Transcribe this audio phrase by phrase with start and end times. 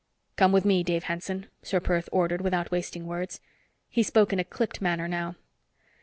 [0.35, 3.39] "Come with me, Dave Hanson," Ser Perth ordered, without wasting words.
[3.87, 5.35] He spoke in a clipped manner now.